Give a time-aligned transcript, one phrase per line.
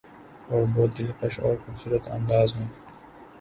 [0.49, 2.67] اور بہت دلکش اورخوبصورت انداز میں